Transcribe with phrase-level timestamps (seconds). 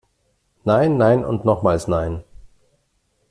[0.63, 2.23] Nein, nein und nochmals nein!